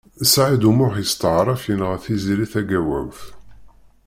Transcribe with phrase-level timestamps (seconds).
[0.33, 3.21] Saɛid U Muḥ yesṭeɛref yenɣa Tiziri Tagawawt.